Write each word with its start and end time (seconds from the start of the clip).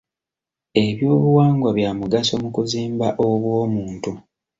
Ebyobuwangwa 0.83 1.69
bya 1.77 1.91
mugaso 1.99 2.33
mu 2.43 2.49
kuzimba 2.55 3.07
obw'omuntu 3.25 4.11